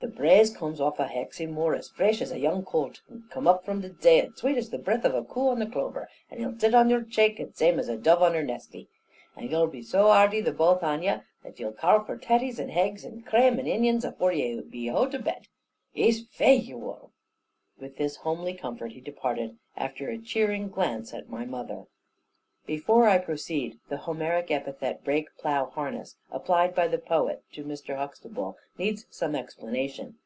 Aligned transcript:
The 0.00 0.06
braze 0.06 0.56
cooms 0.56 0.78
off 0.80 1.00
o 1.00 1.06
Hexymoor 1.06 1.76
as 1.76 1.90
frash 1.90 2.22
as 2.22 2.30
a 2.30 2.38
young 2.38 2.64
coolt, 2.64 3.00
and 3.10 3.28
up 3.48 3.64
from 3.64 3.80
the 3.80 3.94
zay 4.00 4.20
as 4.22 4.32
swate 4.36 4.56
as 4.56 4.70
the 4.70 4.78
breath 4.78 5.04
of 5.04 5.12
a 5.12 5.24
coo 5.24 5.48
on 5.48 5.58
the 5.58 5.66
clover, 5.66 6.08
and 6.30 6.38
he'll 6.38 6.56
zit 6.56 6.72
on 6.72 6.88
your 6.88 7.02
chake 7.02 7.38
the 7.38 7.46
zame 7.52 7.80
as 7.80 7.88
a 7.88 7.96
dove 7.96 8.22
on 8.22 8.34
her 8.34 8.44
nestie; 8.44 8.86
and 9.36 9.50
ye'll 9.50 9.66
be 9.66 9.82
so 9.82 10.04
hearty 10.06 10.40
the 10.40 10.52
both 10.52 10.84
on 10.84 11.02
ye, 11.02 11.14
that 11.42 11.58
ye'll 11.58 11.72
karl 11.72 12.04
for 12.04 12.16
taties 12.16 12.60
and 12.60 12.70
heggs 12.70 13.04
and 13.04 13.26
crame 13.26 13.58
and 13.58 13.66
inyons 13.66 14.04
avore 14.04 14.32
e 14.32 14.60
be 14.60 14.86
hout 14.86 15.14
of 15.14 15.24
bed. 15.24 15.48
Ee's 15.96 16.24
fai 16.28 16.52
ye 16.54 16.74
wull." 16.74 17.10
With 17.80 17.96
this 17.96 18.16
homely 18.18 18.54
comfort 18.54 18.92
he 18.92 19.00
departed, 19.00 19.58
after 19.76 20.08
a 20.08 20.18
cheering 20.18 20.68
glance 20.68 21.12
at 21.12 21.28
my 21.28 21.44
mother. 21.44 21.86
Before 22.66 23.08
I 23.08 23.16
proceed, 23.16 23.78
the 23.88 23.96
Homeric 23.96 24.50
epithet 24.50 25.02
"Break 25.02 25.34
plough 25.38 25.70
harness," 25.70 26.16
applied 26.30 26.74
by 26.74 26.86
the 26.86 26.98
poet 26.98 27.42
to 27.52 27.64
Mr. 27.64 27.96
Huxtable, 27.96 28.58
needs 28.76 29.06
some 29.08 29.34
explanation. 29.34 30.16